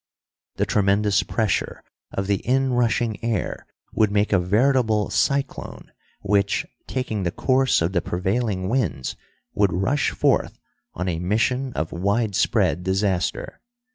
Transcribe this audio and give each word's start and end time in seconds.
The 0.55 0.65
tremendous 0.65 1.21
pressure 1.21 1.83
of 2.11 2.25
the 2.25 2.37
in 2.37 2.73
rushing 2.73 3.23
air 3.23 3.67
would 3.93 4.09
make 4.09 4.33
a 4.33 4.39
veritable 4.39 5.11
cyclone, 5.11 5.91
which, 6.23 6.65
taking 6.87 7.21
the 7.21 7.29
course 7.29 7.83
of 7.83 7.91
the 7.91 8.01
prevailing 8.01 8.67
winds, 8.67 9.15
would 9.53 9.71
rush 9.71 10.09
forth 10.09 10.57
on 10.95 11.07
a 11.07 11.19
mission 11.19 11.71
of 11.73 11.91
widespread 11.91 12.81
disaster. 12.81 13.61